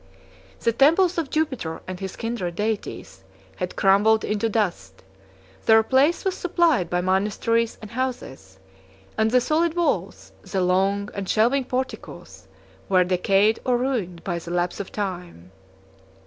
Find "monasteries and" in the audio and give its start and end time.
7.01-7.91